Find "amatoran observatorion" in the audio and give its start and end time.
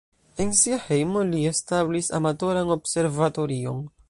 2.21-3.91